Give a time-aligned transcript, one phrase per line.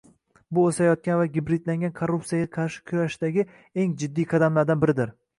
[0.57, 3.45] Bu o'sayotgan va gibridlangan korruptsiyaga qarshi kurashdagi
[3.83, 5.13] eng jiddiy qadamlardan biridir